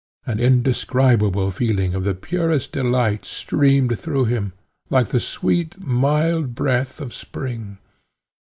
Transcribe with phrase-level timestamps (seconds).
[0.25, 4.53] An indescribable feeling of the purest delight streamed through him,
[4.89, 7.77] like the sweet mild breath of spring.